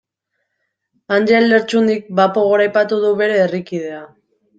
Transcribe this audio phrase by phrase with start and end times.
[1.17, 4.01] Anjel Lertxundik bapo goraipatu du bere herrikidea.